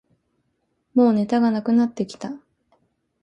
[0.95, 2.31] もうネタがなくなってきた